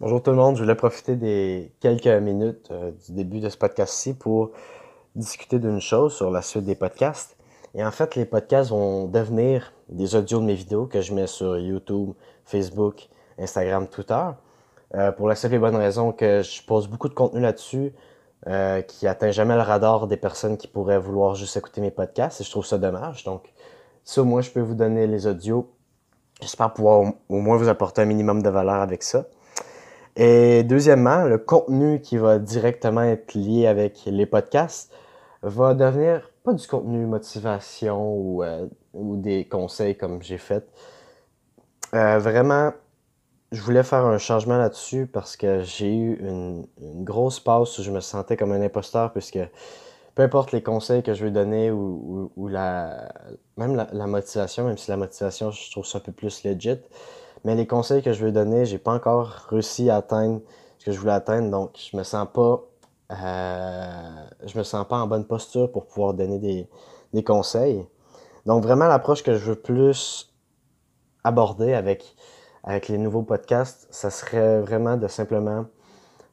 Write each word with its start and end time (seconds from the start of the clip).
Bonjour 0.00 0.22
tout 0.22 0.30
le 0.30 0.36
monde, 0.36 0.54
je 0.54 0.62
voulais 0.62 0.76
profiter 0.76 1.16
des 1.16 1.72
quelques 1.80 2.06
minutes 2.06 2.68
euh, 2.70 2.92
du 3.04 3.14
début 3.14 3.40
de 3.40 3.48
ce 3.48 3.56
podcast-ci 3.56 4.14
pour 4.14 4.52
discuter 5.16 5.58
d'une 5.58 5.80
chose 5.80 6.14
sur 6.14 6.30
la 6.30 6.40
suite 6.40 6.62
des 6.62 6.76
podcasts. 6.76 7.36
Et 7.74 7.84
en 7.84 7.90
fait, 7.90 8.14
les 8.14 8.24
podcasts 8.24 8.70
vont 8.70 9.08
devenir 9.08 9.72
des 9.88 10.14
audios 10.14 10.38
de 10.38 10.44
mes 10.44 10.54
vidéos 10.54 10.86
que 10.86 11.00
je 11.00 11.12
mets 11.12 11.26
sur 11.26 11.58
YouTube, 11.58 12.12
Facebook, 12.44 13.08
Instagram, 13.40 13.88
Twitter. 13.88 14.24
Euh, 14.94 15.10
pour 15.10 15.26
la 15.26 15.34
simple 15.34 15.56
et 15.56 15.58
bonne 15.58 15.74
raison 15.74 16.12
que 16.12 16.42
je 16.42 16.62
pose 16.62 16.86
beaucoup 16.86 17.08
de 17.08 17.14
contenu 17.14 17.40
là-dessus 17.40 17.92
euh, 18.46 18.82
qui 18.82 19.08
atteint 19.08 19.32
jamais 19.32 19.56
le 19.56 19.62
radar 19.62 20.06
des 20.06 20.16
personnes 20.16 20.58
qui 20.58 20.68
pourraient 20.68 21.00
vouloir 21.00 21.34
juste 21.34 21.56
écouter 21.56 21.80
mes 21.80 21.90
podcasts 21.90 22.40
et 22.40 22.44
je 22.44 22.50
trouve 22.52 22.64
ça 22.64 22.78
dommage. 22.78 23.24
Donc, 23.24 23.52
au 24.16 24.24
moins 24.24 24.42
je 24.42 24.50
peux 24.52 24.60
vous 24.60 24.76
donner 24.76 25.08
les 25.08 25.26
audios, 25.26 25.72
j'espère 26.40 26.72
pouvoir 26.72 27.14
au 27.28 27.40
moins 27.40 27.56
vous 27.56 27.68
apporter 27.68 28.02
un 28.02 28.04
minimum 28.04 28.44
de 28.44 28.48
valeur 28.48 28.76
avec 28.76 29.02
ça. 29.02 29.24
Et 30.20 30.64
deuxièmement, 30.64 31.22
le 31.22 31.38
contenu 31.38 32.00
qui 32.00 32.16
va 32.16 32.40
directement 32.40 33.02
être 33.02 33.34
lié 33.34 33.68
avec 33.68 34.02
les 34.04 34.26
podcasts 34.26 34.92
va 35.42 35.74
devenir 35.74 36.28
pas 36.42 36.54
du 36.54 36.66
contenu 36.66 37.06
motivation 37.06 38.14
ou, 38.16 38.42
euh, 38.42 38.66
ou 38.94 39.16
des 39.16 39.46
conseils 39.46 39.96
comme 39.96 40.20
j'ai 40.20 40.38
fait. 40.38 40.66
Euh, 41.94 42.18
vraiment, 42.18 42.72
je 43.52 43.62
voulais 43.62 43.84
faire 43.84 44.04
un 44.04 44.18
changement 44.18 44.58
là-dessus 44.58 45.06
parce 45.06 45.36
que 45.36 45.62
j'ai 45.62 45.94
eu 45.94 46.14
une, 46.20 46.66
grosse 47.04 47.38
pause 47.38 47.78
où 47.78 47.84
je 47.84 47.92
me 47.92 48.00
sentais 48.00 48.36
comme 48.36 48.50
un 48.50 48.60
imposteur 48.60 49.12
puisque 49.12 49.38
peu 50.16 50.24
importe 50.24 50.50
les 50.50 50.64
conseils 50.64 51.04
que 51.04 51.14
je 51.14 51.24
vais 51.24 51.30
donner 51.30 51.70
ou, 51.70 52.32
ou, 52.36 52.48
la, 52.48 53.12
même 53.56 53.76
la, 53.76 53.86
la, 53.92 54.08
motivation, 54.08 54.64
même 54.64 54.78
si 54.78 54.90
la 54.90 54.96
motivation, 54.96 55.52
je 55.52 55.70
trouve 55.70 55.86
ça 55.86 55.98
un 55.98 56.00
peu 56.00 56.10
plus 56.10 56.42
legit, 56.42 56.80
mais 57.44 57.54
les 57.54 57.66
conseils 57.66 58.02
que 58.02 58.12
je 58.12 58.24
veux 58.24 58.32
donner, 58.32 58.66
j'ai 58.66 58.78
pas 58.78 58.92
encore 58.92 59.46
réussi 59.50 59.90
à 59.90 59.96
atteindre 59.96 60.40
ce 60.78 60.86
que 60.86 60.92
je 60.92 60.98
voulais 60.98 61.12
atteindre, 61.12 61.50
donc 61.50 61.76
je 61.76 61.96
me 61.96 62.02
sens 62.02 62.26
pas, 62.32 62.62
euh, 63.12 64.26
je 64.46 64.58
me 64.58 64.62
sens 64.62 64.86
pas 64.86 64.98
en 64.98 65.06
bonne 65.06 65.26
posture 65.26 65.70
pour 65.70 65.86
pouvoir 65.86 66.14
donner 66.14 66.38
des, 66.38 66.68
des 67.12 67.24
conseils. 67.24 67.86
Donc 68.46 68.62
vraiment 68.62 68.86
l'approche 68.86 69.22
que 69.22 69.34
je 69.34 69.44
veux 69.50 69.56
plus 69.56 70.32
aborder 71.24 71.74
avec, 71.74 72.16
avec 72.64 72.88
les 72.88 72.98
nouveaux 72.98 73.22
podcasts, 73.22 73.86
ça 73.90 74.10
serait 74.10 74.60
vraiment 74.60 74.96
de 74.96 75.08
simplement 75.08 75.66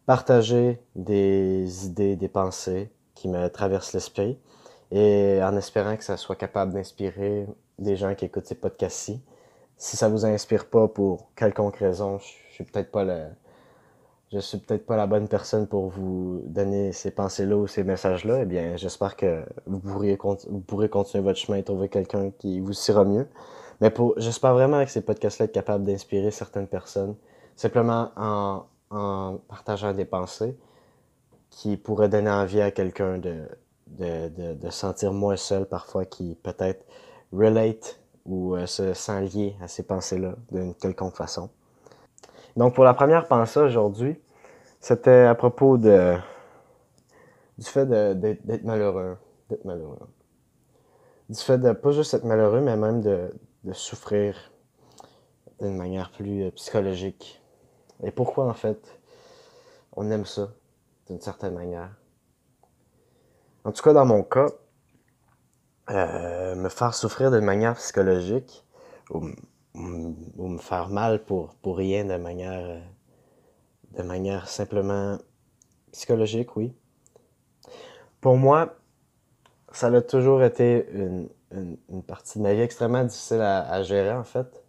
partager 0.05 0.79
des 0.95 1.85
idées, 1.85 2.15
des 2.15 2.29
pensées 2.29 2.91
qui 3.15 3.27
me 3.27 3.47
traversent 3.49 3.93
l'esprit 3.93 4.39
et 4.91 5.39
en 5.41 5.57
espérant 5.57 5.97
que 5.97 6.03
ça 6.03 6.17
soit 6.17 6.35
capable 6.35 6.73
d'inspirer 6.73 7.47
des 7.79 7.95
gens 7.95 8.13
qui 8.13 8.25
écoutent 8.25 8.45
ces 8.45 8.55
podcasts-ci 8.55 9.21
si 9.77 9.97
ça 9.97 10.09
vous 10.09 10.25
inspire 10.25 10.67
pas 10.69 10.87
pour 10.87 11.33
quelconque 11.35 11.77
raison, 11.77 12.17
je 12.19 12.53
suis 12.53 12.63
peut-être 12.63 12.91
pas 12.91 13.03
je 14.31 14.39
suis 14.39 14.57
peut-être 14.57 14.85
pas 14.85 14.97
la 14.97 15.07
bonne 15.07 15.27
personne 15.27 15.67
pour 15.67 15.87
vous 15.87 16.41
donner 16.45 16.91
ces 16.91 17.11
pensées-là 17.11 17.55
ou 17.55 17.67
ces 17.67 17.83
messages-là, 17.83 18.41
eh 18.41 18.45
bien, 18.45 18.75
j'espère 18.75 19.15
que 19.15 19.45
vous 19.65 19.79
pourrez, 19.79 20.17
vous 20.49 20.59
pourrez 20.59 20.89
continuer 20.89 21.23
votre 21.23 21.39
chemin 21.39 21.59
et 21.59 21.63
trouver 21.63 21.89
quelqu'un 21.89 22.31
qui 22.31 22.59
vous 22.59 22.73
sera 22.73 23.05
mieux. 23.05 23.27
Mais 23.81 23.89
pour, 23.91 24.13
j'espère 24.17 24.53
vraiment 24.53 24.83
que 24.83 24.91
ces 24.91 25.01
podcasts-là 25.01 25.45
être 25.45 25.51
capables 25.51 25.83
d'inspirer 25.83 26.31
certaines 26.31 26.67
personnes, 26.67 27.15
simplement 27.55 28.11
en, 28.17 28.65
en 28.89 29.37
partageant 29.47 29.93
des 29.93 30.05
pensées 30.05 30.57
qui 31.49 31.77
pourraient 31.77 32.09
donner 32.09 32.31
envie 32.31 32.61
à 32.61 32.71
quelqu'un 32.71 33.17
de, 33.17 33.47
de, 33.87 34.29
de, 34.29 34.53
de 34.55 34.69
sentir 34.69 35.13
moins 35.13 35.37
seul 35.37 35.65
parfois, 35.65 36.05
qui 36.05 36.35
peut-être 36.41 36.85
relate 37.31 37.99
ou 38.25 38.55
euh, 38.55 38.65
se 38.65 38.93
sent 38.93 39.21
lié 39.21 39.55
à 39.61 39.67
ces 39.67 39.83
pensées-là 39.83 40.35
d'une 40.51 40.73
quelconque 40.73 41.15
façon. 41.15 41.49
Donc 42.55 42.73
pour 42.75 42.83
la 42.83 42.93
première 42.93 43.27
pensée 43.27 43.59
aujourd'hui, 43.59 44.19
c'était 44.79 45.25
à 45.25 45.35
propos 45.35 45.77
de 45.77 46.15
du 47.57 47.65
fait 47.65 47.85
d'être 47.85 48.63
malheureux, 48.63 49.17
d'être 49.49 49.65
malheureux. 49.65 49.97
Du 51.29 51.39
fait 51.39 51.57
de 51.57 51.71
pas 51.71 51.91
juste 51.91 52.13
être 52.13 52.23
malheureux, 52.23 52.61
mais 52.61 52.75
même 52.75 53.01
de, 53.01 53.31
souffrir 53.73 54.51
d'une 55.59 55.75
manière 55.75 56.11
plus 56.11 56.43
euh, 56.43 56.51
psychologique. 56.51 57.41
Et 58.03 58.11
pourquoi 58.11 58.45
en 58.47 58.53
fait 58.53 58.99
on 59.93 60.11
aime 60.11 60.25
ça 60.25 60.49
d'une 61.07 61.19
certaine 61.19 61.55
manière? 61.55 61.89
En 63.63 63.71
tout 63.71 63.81
cas, 63.81 63.93
dans 63.93 64.05
mon 64.05 64.21
cas, 64.21 64.47
euh, 65.89 66.55
me 66.55 66.69
faire 66.69 66.93
souffrir 66.93 67.31
de 67.31 67.39
manière 67.39 67.75
psychologique 67.75 68.65
ou, 69.11 69.27
ou, 69.75 70.47
me 70.47 70.57
faire 70.57 70.89
mal 70.89 71.23
pour, 71.23 71.55
pour 71.55 71.77
rien 71.77 72.05
de 72.05 72.17
manière, 72.17 72.81
de 73.91 74.03
manière 74.03 74.47
simplement 74.47 75.17
psychologique, 75.91 76.55
oui. 76.55 76.73
Pour 78.19 78.37
moi, 78.37 78.75
ça 79.71 79.87
a 79.87 80.01
toujours 80.01 80.43
été 80.43 80.89
une, 80.91 81.29
une, 81.51 82.03
partie 82.03 82.39
de 82.39 82.43
ma 82.43 82.53
vie 82.53 82.61
extrêmement 82.61 83.03
difficile 83.03 83.41
à, 83.41 83.83
gérer, 83.83 84.13
en 84.13 84.23
fait. 84.23 84.63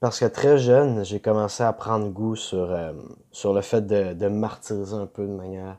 Parce 0.00 0.20
que 0.20 0.26
très 0.26 0.58
jeune, 0.58 1.04
j'ai 1.04 1.20
commencé 1.20 1.62
à 1.62 1.72
prendre 1.72 2.08
goût 2.08 2.36
sur, 2.36 2.70
euh, 2.70 2.92
sur 3.30 3.54
le 3.54 3.60
fait 3.60 3.86
de, 3.86 4.12
de 4.12 4.28
martyriser 4.28 4.94
un 4.94 5.06
peu 5.06 5.26
de 5.26 5.32
manière 5.32 5.78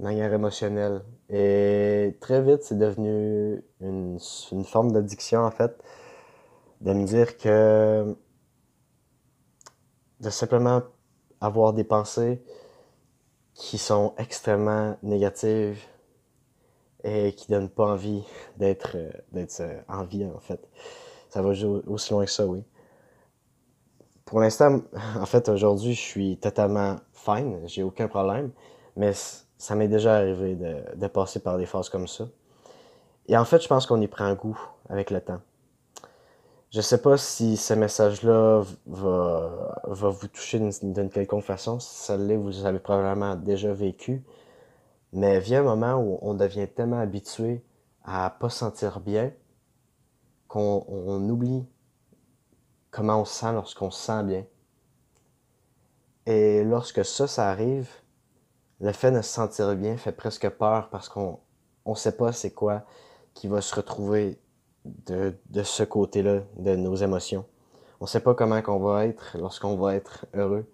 de 0.00 0.04
manière 0.04 0.32
émotionnelle. 0.32 1.02
Et 1.32 2.16
très 2.20 2.42
vite, 2.42 2.62
c'est 2.62 2.78
devenu 2.78 3.62
une, 3.80 4.18
une 4.52 4.64
forme 4.64 4.92
d'addiction, 4.92 5.40
en 5.44 5.50
fait, 5.50 5.80
de 6.80 6.92
me 6.92 7.04
dire 7.06 7.36
que 7.36 8.16
de 10.20 10.30
simplement 10.30 10.82
avoir 11.40 11.72
des 11.72 11.84
pensées 11.84 12.42
qui 13.54 13.78
sont 13.78 14.14
extrêmement 14.18 14.96
négatives 15.02 15.78
et 17.04 17.32
qui 17.32 17.50
donnent 17.50 17.70
pas 17.70 17.86
envie 17.86 18.24
d'être 18.56 18.96
d'être 19.32 19.62
en 19.88 20.04
vie 20.04 20.24
en 20.26 20.38
fait. 20.40 20.60
Ça 21.28 21.42
va 21.42 21.50
aussi 21.50 22.12
loin 22.12 22.24
que 22.24 22.30
ça, 22.30 22.46
oui. 22.46 22.64
Pour 24.24 24.40
l'instant, 24.40 24.82
en 25.16 25.26
fait, 25.26 25.48
aujourd'hui, 25.48 25.94
je 25.94 26.00
suis 26.00 26.36
totalement 26.38 26.96
fine, 27.12 27.60
j'ai 27.66 27.82
aucun 27.82 28.08
problème, 28.08 28.50
mais 28.96 29.12
ça 29.60 29.74
m'est 29.74 29.88
déjà 29.88 30.16
arrivé 30.16 30.56
de, 30.56 31.06
passer 31.08 31.38
par 31.38 31.58
des 31.58 31.66
phases 31.66 31.90
comme 31.90 32.08
ça. 32.08 32.26
Et 33.26 33.36
en 33.36 33.44
fait, 33.44 33.62
je 33.62 33.68
pense 33.68 33.84
qu'on 33.84 34.00
y 34.00 34.08
prend 34.08 34.32
goût 34.32 34.58
avec 34.88 35.10
le 35.10 35.20
temps. 35.20 35.42
Je 36.70 36.80
sais 36.80 37.02
pas 37.02 37.18
si 37.18 37.58
ce 37.58 37.74
message-là 37.74 38.62
va, 38.86 39.82
vous 39.84 40.28
toucher 40.28 40.58
d'une 40.82 41.10
quelconque 41.10 41.44
façon. 41.44 41.78
Si 41.78 41.94
ça 41.94 42.16
l'est, 42.16 42.38
vous 42.38 42.64
avez 42.64 42.78
probablement 42.78 43.36
déjà 43.36 43.74
vécu. 43.74 44.24
Mais 45.12 45.40
vient 45.40 45.60
un 45.60 45.64
moment 45.64 45.96
où 45.96 46.18
on 46.22 46.32
devient 46.32 46.66
tellement 46.66 47.00
habitué 47.00 47.62
à 48.02 48.30
pas 48.30 48.48
sentir 48.48 49.00
bien 49.00 49.30
qu'on 50.48 50.86
on 50.88 51.28
oublie 51.28 51.66
comment 52.90 53.20
on 53.20 53.24
se 53.26 53.40
sent 53.40 53.52
lorsqu'on 53.52 53.90
se 53.90 54.00
sent 54.00 54.24
bien. 54.24 54.46
Et 56.24 56.64
lorsque 56.64 57.04
ça, 57.04 57.26
ça 57.26 57.50
arrive, 57.50 57.90
le 58.80 58.92
fait 58.92 59.10
de 59.10 59.20
se 59.20 59.30
sentir 59.30 59.74
bien 59.76 59.96
fait 59.96 60.12
presque 60.12 60.48
peur 60.48 60.88
parce 60.90 61.08
qu'on 61.08 61.38
on 61.84 61.94
sait 61.94 62.16
pas 62.16 62.32
c'est 62.32 62.52
quoi 62.52 62.82
qui 63.34 63.46
va 63.48 63.60
se 63.60 63.74
retrouver 63.74 64.40
de, 64.84 65.34
ce 65.62 65.82
côté-là 65.82 66.40
de 66.56 66.74
nos 66.74 66.94
émotions. 66.96 67.44
On 68.00 68.06
sait 68.06 68.20
pas 68.20 68.34
comment 68.34 68.62
qu'on 68.62 68.78
va 68.78 69.06
être 69.06 69.36
lorsqu'on 69.38 69.76
va 69.76 69.94
être 69.94 70.26
heureux. 70.34 70.64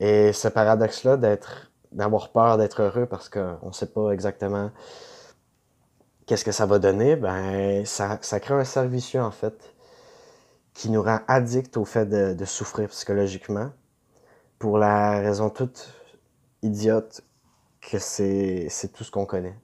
Et 0.00 0.32
ce 0.32 0.48
paradoxe-là 0.48 1.18
d'avoir 1.92 2.30
peur 2.30 2.56
d'être 2.56 2.80
heureux 2.82 3.06
parce 3.06 3.28
qu'on 3.28 3.72
sait 3.72 3.92
pas 3.92 4.10
exactement 4.12 4.70
qu'est-ce 6.26 6.44
que 6.44 6.52
ça 6.52 6.64
va 6.64 6.78
donner, 6.78 7.16
ben 7.16 7.84
ça, 7.84 8.18
ça 8.22 8.40
crée 8.40 8.54
un 8.54 8.64
cercle 8.64 9.18
en 9.18 9.30
fait 9.30 9.74
qui 10.72 10.88
nous 10.88 11.02
rend 11.02 11.20
addict 11.28 11.76
au 11.76 11.84
fait 11.84 12.06
de 12.06 12.44
souffrir 12.46 12.88
psychologiquement 12.88 13.70
pour 14.58 14.78
la 14.78 15.18
raison 15.20 15.50
toute 15.50 15.99
idiote 16.62 17.22
que 17.80 17.98
c'est 17.98 18.68
tout 18.92 19.04
ce 19.04 19.10
qu'on 19.10 19.26
connaît. 19.26 19.58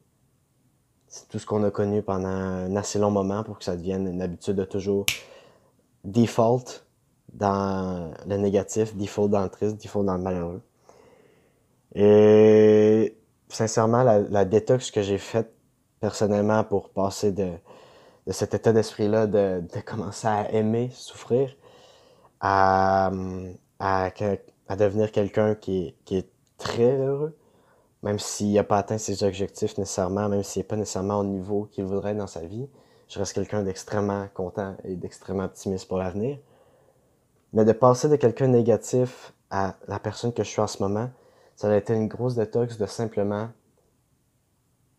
C'est 1.08 1.28
tout 1.28 1.38
ce 1.38 1.46
qu'on 1.46 1.62
a 1.64 1.70
connu 1.70 2.02
pendant 2.02 2.28
un 2.28 2.76
assez 2.76 2.98
long 2.98 3.10
moment 3.10 3.44
pour 3.44 3.58
que 3.58 3.64
ça 3.64 3.76
devienne 3.76 4.06
une 4.06 4.22
habitude 4.22 4.56
de 4.56 4.64
toujours 4.64 5.06
default 6.04 6.84
dans 7.32 8.12
le 8.26 8.36
négatif, 8.36 8.96
default 8.96 9.28
dans 9.28 9.42
le 9.42 9.48
triste, 9.48 9.80
default 9.82 10.04
dans 10.04 10.16
le 10.16 10.22
malheureux. 10.22 10.62
Et 11.94 13.16
sincèrement, 13.48 14.02
la, 14.02 14.44
détox 14.44 14.90
que 14.90 15.02
j'ai 15.02 15.18
faite 15.18 15.52
personnellement 16.00 16.64
pour 16.64 16.90
passer 16.90 17.32
de, 17.32 17.52
cet 18.28 18.54
état 18.54 18.72
d'esprit-là, 18.72 19.26
de, 19.26 19.62
commencer 19.84 20.26
à 20.26 20.52
aimer 20.52 20.90
souffrir, 20.92 21.56
à, 22.40 23.10
à, 23.78 24.10
à 24.68 24.76
devenir 24.76 25.12
quelqu'un 25.12 25.54
qui, 25.54 25.94
qui 26.04 26.18
est 26.18 26.35
très 26.58 26.96
heureux, 26.96 27.36
même 28.02 28.18
s'il 28.18 28.52
n'a 28.52 28.64
pas 28.64 28.78
atteint 28.78 28.98
ses 28.98 29.24
objectifs 29.24 29.76
nécessairement, 29.78 30.28
même 30.28 30.42
s'il 30.42 30.60
n'est 30.60 30.68
pas 30.68 30.76
nécessairement 30.76 31.18
au 31.18 31.24
niveau 31.24 31.68
qu'il 31.70 31.84
voudrait 31.84 32.14
dans 32.14 32.26
sa 32.26 32.40
vie, 32.40 32.68
je 33.08 33.18
reste 33.18 33.34
quelqu'un 33.34 33.62
d'extrêmement 33.62 34.26
content 34.34 34.76
et 34.84 34.96
d'extrêmement 34.96 35.44
optimiste 35.44 35.88
pour 35.88 35.98
l'avenir. 35.98 36.38
Mais 37.52 37.64
de 37.64 37.72
passer 37.72 38.08
de 38.08 38.16
quelqu'un 38.16 38.48
négatif 38.48 39.32
à 39.50 39.76
la 39.86 39.98
personne 39.98 40.32
que 40.32 40.42
je 40.42 40.48
suis 40.48 40.60
en 40.60 40.66
ce 40.66 40.82
moment, 40.82 41.10
ça 41.54 41.70
a 41.70 41.76
été 41.76 41.94
une 41.94 42.08
grosse 42.08 42.34
détox 42.34 42.76
de 42.78 42.86
simplement 42.86 43.48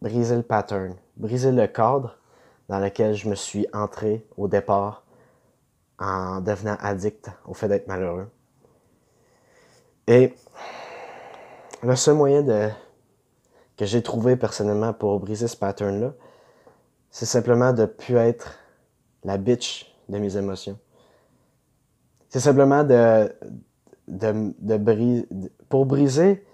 briser 0.02 0.36
le 0.36 0.44
pattern, 0.44 0.96
briser 1.18 1.52
le 1.52 1.68
cadre 1.68 2.18
dans 2.70 2.80
lequel 2.80 3.14
je 3.14 3.30
me 3.30 3.36
suis 3.36 3.68
entré 3.74 4.26
au 4.38 4.48
départ 4.48 5.04
en 6.00 6.42
devenant 6.42 6.78
addict 6.80 7.30
au 7.46 7.54
fait 7.54 7.68
d'être 7.68 7.88
malheureux. 7.88 8.30
Et 10.08 10.34
le 11.84 11.96
seul 11.96 12.16
moyen 12.16 12.44
que 13.78 13.86
j'ai 13.86 14.02
trouvé 14.02 14.36
personnellement 14.36 14.94
pour 14.94 15.20
briser 15.20 15.48
ce 15.48 15.56
pattern-là, 15.56 16.14
c'est 17.10 17.26
simplement 17.26 17.74
de 17.74 17.82
ne 17.82 17.88
plus 17.88 18.16
être 18.16 18.60
la 19.24 19.38
bitch 19.38 19.94
de 20.10 20.18
mes 20.18 20.38
émotions. 20.38 20.78
C'est 22.30 22.40
simplement 22.40 22.84
de, 22.84 23.32
briser. 24.78 25.28
Pour 25.70 25.86
briser 25.86 26.46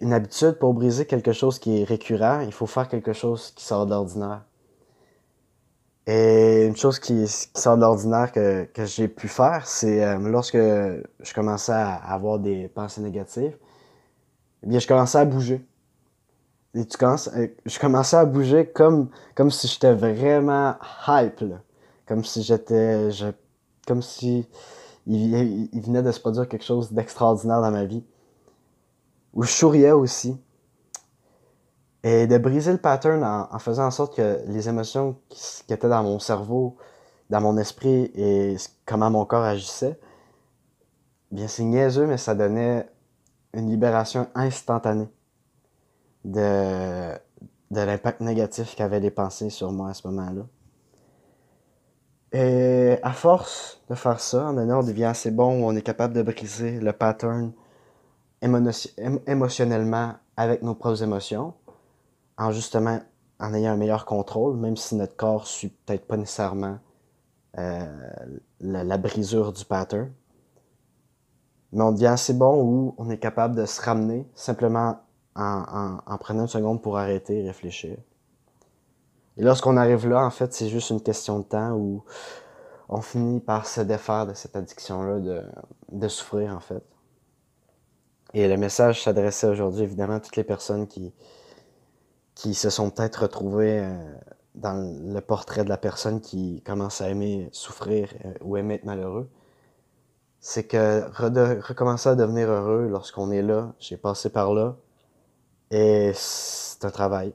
une 0.00 0.12
habitude, 0.12 0.52
pour 0.58 0.74
briser 0.74 1.06
quelque 1.06 1.32
chose 1.32 1.58
qui 1.58 1.80
est 1.80 1.84
récurrent, 1.84 2.40
il 2.40 2.52
faut 2.52 2.66
faire 2.66 2.88
quelque 2.88 3.12
chose 3.12 3.52
qui 3.54 3.64
sort 3.64 3.86
de 3.86 3.90
l'ordinaire. 3.90 4.42
Et 6.06 6.66
une 6.66 6.76
chose 6.76 6.98
qui, 6.98 7.26
sort 7.28 7.76
de 7.76 7.82
l'ordinaire 7.82 8.32
que, 8.32 8.64
que 8.64 8.84
j'ai 8.84 9.08
pu 9.08 9.28
faire, 9.28 9.66
c'est 9.66 10.04
euh, 10.04 10.18
lorsque 10.18 10.56
je 10.56 11.34
commençais 11.34 11.72
à 11.72 11.94
avoir 11.94 12.38
des 12.38 12.68
pensées 12.68 13.00
négatives, 13.00 13.56
eh 14.62 14.66
bien, 14.66 14.78
je 14.78 14.86
commençais 14.86 15.18
à 15.18 15.24
bouger. 15.24 15.66
Et 16.74 16.86
tu 16.86 16.96
commences, 16.96 17.28
euh, 17.36 17.48
je 17.66 17.78
commençais 17.78 18.16
à 18.16 18.24
bouger 18.24 18.66
comme, 18.66 19.10
comme 19.34 19.50
si 19.50 19.68
j'étais 19.68 19.92
vraiment 19.92 20.76
hype, 21.06 21.40
là. 21.40 21.60
Comme 22.06 22.24
si 22.24 22.42
j'étais, 22.42 23.10
je, 23.10 23.26
comme 23.86 24.02
si 24.02 24.48
il, 25.06 25.68
il, 25.72 25.80
venait 25.80 26.02
de 26.02 26.12
se 26.12 26.20
produire 26.20 26.48
quelque 26.48 26.64
chose 26.64 26.92
d'extraordinaire 26.92 27.60
dans 27.60 27.70
ma 27.70 27.84
vie. 27.84 28.04
Où 29.34 29.42
je 29.42 29.50
souriais 29.50 29.92
aussi. 29.92 30.36
Et 32.04 32.26
de 32.26 32.38
briser 32.38 32.72
le 32.72 32.78
pattern 32.78 33.22
en, 33.22 33.58
faisant 33.58 33.86
en 33.86 33.90
sorte 33.90 34.16
que 34.16 34.40
les 34.48 34.68
émotions 34.68 35.16
qui, 35.28 35.62
étaient 35.72 35.88
dans 35.88 36.02
mon 36.02 36.18
cerveau, 36.18 36.76
dans 37.30 37.40
mon 37.40 37.56
esprit 37.58 38.10
et 38.14 38.56
comment 38.86 39.10
mon 39.10 39.24
corps 39.24 39.44
agissait, 39.44 39.98
bien 41.30 41.46
c'est 41.46 41.62
niaiseux, 41.62 42.06
mais 42.06 42.18
ça 42.18 42.34
donnait 42.34 42.88
une 43.54 43.70
libération 43.70 44.28
instantanée 44.34 45.08
de, 46.24 47.12
l'impact 47.70 48.20
négatif 48.20 48.74
qu'avaient 48.74 49.00
les 49.00 49.10
pensées 49.10 49.50
sur 49.50 49.72
moi 49.72 49.90
à 49.90 49.94
ce 49.94 50.06
moment-là. 50.08 50.42
Et 52.32 52.98
à 53.02 53.12
force 53.12 53.82
de 53.90 53.94
faire 53.94 54.20
ça, 54.20 54.46
en 54.46 54.56
on 54.56 54.82
devient 54.82 55.04
assez 55.04 55.30
bon 55.30 55.66
on 55.66 55.76
est 55.76 55.82
capable 55.82 56.14
de 56.14 56.22
briser 56.22 56.80
le 56.80 56.92
pattern 56.92 57.52
émotionnellement 58.40 60.14
avec 60.36 60.62
nos 60.62 60.74
propres 60.74 61.02
émotions 61.02 61.52
en 62.38 62.50
justement 62.50 63.00
en 63.38 63.54
ayant 63.54 63.72
un 63.72 63.76
meilleur 63.76 64.06
contrôle, 64.06 64.56
même 64.56 64.76
si 64.76 64.94
notre 64.94 65.16
corps 65.16 65.46
suit 65.46 65.68
peut-être 65.84 66.06
pas 66.06 66.16
nécessairement 66.16 66.78
euh, 67.58 68.10
la, 68.60 68.98
brisure 68.98 69.52
du 69.52 69.64
pattern. 69.64 70.10
Mais 71.72 71.82
on 71.82 71.92
devient 71.92 72.06
assez 72.06 72.34
bon 72.34 72.62
où 72.62 72.94
on 72.98 73.10
est 73.10 73.18
capable 73.18 73.56
de 73.56 73.64
se 73.66 73.80
ramener 73.80 74.26
simplement 74.34 75.00
en, 75.34 75.98
en, 76.06 76.18
prenant 76.18 76.42
une 76.42 76.48
seconde 76.48 76.82
pour 76.82 76.98
arrêter 76.98 77.42
et 77.42 77.46
réfléchir. 77.46 77.96
Et 79.38 79.42
lorsqu'on 79.42 79.76
arrive 79.76 80.06
là, 80.08 80.24
en 80.24 80.30
fait, 80.30 80.52
c'est 80.52 80.68
juste 80.68 80.90
une 80.90 81.00
question 81.00 81.38
de 81.38 81.44
temps 81.44 81.72
où 81.72 82.04
on 82.88 83.00
finit 83.00 83.40
par 83.40 83.66
se 83.66 83.80
défaire 83.80 84.26
de 84.26 84.34
cette 84.34 84.54
addiction-là, 84.54 85.20
de, 85.20 85.42
de 85.92 86.08
souffrir, 86.08 86.54
en 86.54 86.60
fait. 86.60 86.82
Et 88.34 88.48
le 88.48 88.56
message 88.56 89.02
s'adressait 89.02 89.46
aujourd'hui, 89.46 89.82
évidemment, 89.82 90.14
à 90.14 90.20
toutes 90.20 90.36
les 90.36 90.44
personnes 90.44 90.86
qui, 90.86 91.14
qui 92.34 92.54
se 92.54 92.70
sont 92.70 92.90
peut-être 92.90 93.22
retrouvés 93.22 93.80
euh, 93.80 94.14
dans 94.54 94.74
le 94.74 95.20
portrait 95.20 95.64
de 95.64 95.68
la 95.68 95.78
personne 95.78 96.20
qui 96.20 96.62
commence 96.62 97.00
à 97.00 97.08
aimer 97.08 97.48
souffrir 97.52 98.12
euh, 98.24 98.32
ou 98.42 98.56
aimer 98.56 98.74
être 98.74 98.84
malheureux, 98.84 99.30
c'est 100.44 100.64
que 100.64 101.04
recommencer 101.62 102.08
à 102.08 102.16
devenir 102.16 102.50
heureux 102.50 102.88
lorsqu'on 102.88 103.30
est 103.30 103.42
là, 103.42 103.72
j'ai 103.78 103.96
passé 103.96 104.28
par 104.28 104.52
là, 104.52 104.76
et 105.70 106.10
c'est 106.14 106.84
un 106.84 106.90
travail 106.90 107.32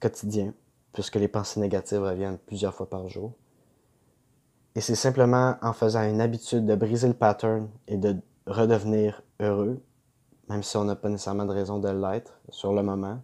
quotidien, 0.00 0.52
puisque 0.92 1.14
les 1.14 1.28
pensées 1.28 1.60
négatives 1.60 2.02
reviennent 2.02 2.36
plusieurs 2.36 2.74
fois 2.74 2.90
par 2.90 3.08
jour. 3.08 3.32
Et 4.74 4.80
c'est 4.80 4.96
simplement 4.96 5.54
en 5.62 5.72
faisant 5.72 6.02
une 6.02 6.20
habitude 6.20 6.66
de 6.66 6.74
briser 6.74 7.06
le 7.06 7.14
pattern 7.14 7.68
et 7.86 7.96
de 7.96 8.16
redevenir 8.48 9.22
heureux, 9.38 9.80
même 10.48 10.64
si 10.64 10.76
on 10.76 10.84
n'a 10.84 10.96
pas 10.96 11.08
nécessairement 11.08 11.46
de 11.46 11.52
raison 11.52 11.78
de 11.78 11.88
l'être 11.88 12.40
sur 12.50 12.72
le 12.72 12.82
moment, 12.82 13.22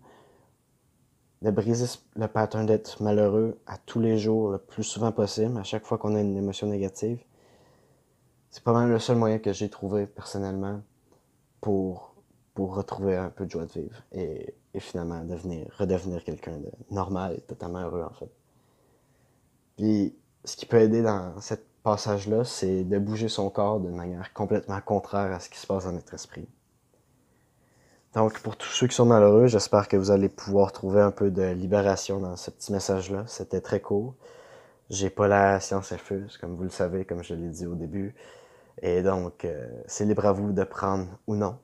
de 1.43 1.51
briser 1.51 1.87
le 2.15 2.29
pattern 2.29 2.67
d'être 2.67 3.03
malheureux 3.03 3.59
à 3.67 3.79
tous 3.79 3.99
les 3.99 4.17
jours, 4.17 4.53
le 4.53 4.59
plus 4.59 4.85
souvent 4.85 5.11
possible, 5.11 5.59
à 5.59 5.65
chaque 5.65 5.85
fois 5.85 5.99
qu'on 5.99 6.15
a 6.15 6.21
une 6.21 6.37
émotion 6.37 6.69
négative. 6.69 7.19
C'est 8.55 8.63
pas 8.63 8.73
mal 8.73 8.89
le 8.89 9.01
seul 9.01 9.17
moyen 9.17 9.41
que 9.41 9.53
j'ai 9.53 9.69
trouvé 9.69 10.07
personnellement 10.07 10.81
pour, 11.61 12.15
retrouver 12.57 13.17
un 13.17 13.29
peu 13.29 13.47
de 13.47 13.51
joie 13.51 13.67
de 13.67 13.73
vivre 13.73 14.01
et, 14.13 14.55
et 14.75 14.79
finalement 14.79 15.25
devenir, 15.25 15.67
redevenir 15.77 16.23
quelqu'un 16.23 16.59
de 16.59 16.71
normal 16.93 17.35
et 17.37 17.41
totalement 17.41 17.81
heureux 17.81 18.05
en 18.05 18.15
fait. 18.15 18.31
Puis 19.77 20.15
ce 20.45 20.55
qui 20.55 20.67
peut 20.67 20.79
aider 20.79 21.03
dans 21.03 21.41
ce 21.41 21.55
passage-là, 21.83 22.45
c'est 22.45 22.85
de 22.85 22.97
bouger 23.01 23.29
son 23.29 23.51
corps 23.51 23.81
d'une 23.81 23.97
manière 23.97 24.33
complètement 24.33 24.81
contraire 24.81 25.33
à 25.33 25.41
ce 25.41 25.51
qui 25.51 25.59
se 25.59 25.67
passe 25.67 25.83
dans 25.87 25.93
notre 25.93 26.15
esprit. 26.15 26.47
Donc, 28.15 28.39
pour 28.39 28.57
tous 28.57 28.69
ceux 28.69 28.87
qui 28.87 28.95
sont 28.95 29.05
malheureux, 29.05 29.49
j'espère 29.49 29.89
que 29.89 29.97
vous 29.97 30.13
allez 30.13 30.29
pouvoir 30.29 30.71
trouver 30.71 31.01
un 31.01 31.11
peu 31.11 31.33
de 31.33 31.43
libération 31.43 32.21
dans 32.21 32.37
ce 32.37 32.53
petit 32.53 32.71
message-là. 32.71 33.25
C'était 33.27 33.61
très 33.61 33.81
court. 33.81 34.15
J'ai 34.91 35.11
pas 35.11 35.29
la 35.29 35.61
science 35.61 35.93
infuse, 35.93 36.37
comme 36.37 36.57
vous 36.57 36.65
le 36.65 36.71
savez, 36.71 37.05
comme 37.05 37.23
je 37.23 37.35
l'ai 37.35 37.49
dit 37.49 37.67
au 37.67 37.75
début. 37.75 38.15
Et 38.83 39.03
donc, 39.03 39.45
euh, 39.45 39.67
c'est 39.87 40.05
libre 40.05 40.27
à 40.27 40.33
vous 40.33 40.53
de 40.53 40.65
prendre 40.65 41.07
ou 41.27 41.35
non. 41.35 41.59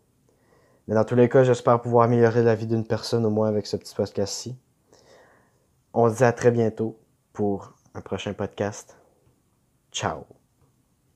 Mais 0.88 0.94
dans 0.94 1.04
tous 1.04 1.14
les 1.14 1.28
cas, 1.28 1.44
j'espère 1.44 1.80
pouvoir 1.80 2.04
améliorer 2.04 2.42
la 2.42 2.54
vie 2.54 2.66
d'une 2.66 2.86
personne 2.86 3.24
au 3.26 3.30
moins 3.30 3.48
avec 3.48 3.66
ce 3.66 3.76
petit 3.76 3.94
podcast-ci. 3.94 4.56
On 5.92 6.08
se 6.08 6.16
dit 6.16 6.24
à 6.24 6.32
très 6.32 6.50
bientôt 6.50 6.98
pour 7.32 7.74
un 7.94 8.00
prochain 8.00 8.32
podcast. 8.32 8.96
Ciao 9.92 10.39